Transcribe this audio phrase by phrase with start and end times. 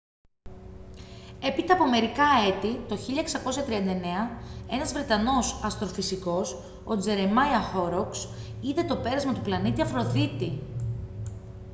[1.39, 2.97] έπειτα από μερικά έτη το
[3.67, 3.99] 1639
[4.71, 8.27] ένας βρετανός αστροφυσικός ο τζερεμάια χόροκς
[8.61, 10.59] είδε το πέρασμα του πλανήτη αφροδίτη